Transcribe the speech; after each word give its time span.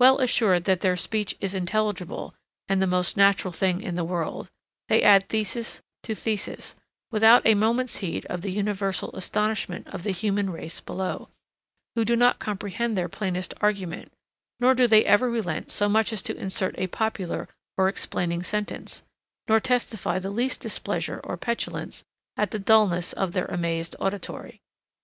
Well 0.00 0.18
assured 0.18 0.64
that 0.64 0.80
their 0.80 0.96
speech 0.96 1.36
is 1.40 1.54
intelligible 1.54 2.34
and 2.68 2.82
the 2.82 2.88
most 2.88 3.16
natural 3.16 3.52
thing 3.52 3.80
in 3.82 3.94
the 3.94 4.02
world, 4.02 4.50
they 4.88 5.00
add 5.00 5.28
thesis 5.28 5.80
to 6.02 6.12
thesis, 6.12 6.74
without 7.12 7.46
a 7.46 7.54
moment's 7.54 7.98
heed 7.98 8.26
of 8.26 8.42
the 8.42 8.50
universal 8.50 9.14
astonishment 9.14 9.86
of 9.86 10.02
the 10.02 10.10
human 10.10 10.50
race 10.50 10.80
below, 10.80 11.28
who 11.94 12.04
do 12.04 12.16
not 12.16 12.40
comprehend 12.40 12.98
their 12.98 13.08
plainest 13.08 13.54
argument; 13.60 14.12
nor 14.58 14.74
do 14.74 14.88
they 14.88 15.04
ever 15.04 15.30
relent 15.30 15.70
so 15.70 15.88
much 15.88 16.12
as 16.12 16.20
to 16.22 16.36
insert 16.36 16.76
a 16.76 16.88
popular 16.88 17.48
or 17.76 17.88
explaining 17.88 18.42
sentence, 18.42 19.04
nor 19.48 19.60
testify 19.60 20.18
the 20.18 20.30
least 20.30 20.60
displeasure 20.60 21.20
or 21.22 21.36
petulance 21.36 22.02
at 22.36 22.50
the 22.50 22.58
dulness 22.58 23.12
of 23.12 23.30
their 23.34 23.46
amazed 23.46 23.94
auditory. 24.00 24.62